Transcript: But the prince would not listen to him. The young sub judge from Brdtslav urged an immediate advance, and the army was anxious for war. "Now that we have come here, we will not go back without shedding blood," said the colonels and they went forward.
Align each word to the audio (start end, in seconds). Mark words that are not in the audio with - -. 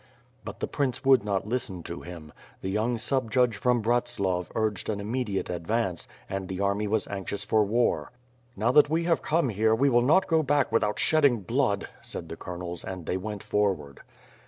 But 0.43 0.61
the 0.61 0.67
prince 0.67 1.05
would 1.05 1.23
not 1.23 1.45
listen 1.47 1.83
to 1.83 2.01
him. 2.01 2.33
The 2.61 2.71
young 2.71 2.97
sub 2.97 3.29
judge 3.29 3.55
from 3.55 3.83
Brdtslav 3.83 4.47
urged 4.55 4.89
an 4.89 4.99
immediate 4.99 5.47
advance, 5.47 6.07
and 6.27 6.47
the 6.47 6.59
army 6.59 6.87
was 6.87 7.07
anxious 7.07 7.45
for 7.45 7.63
war. 7.63 8.11
"Now 8.57 8.71
that 8.71 8.89
we 8.89 9.03
have 9.03 9.21
come 9.21 9.49
here, 9.49 9.75
we 9.75 9.91
will 9.91 10.01
not 10.01 10.25
go 10.25 10.41
back 10.41 10.71
without 10.71 10.97
shedding 10.97 11.41
blood," 11.41 11.87
said 12.01 12.29
the 12.29 12.35
colonels 12.35 12.83
and 12.83 13.05
they 13.05 13.17
went 13.17 13.43
forward. 13.43 13.99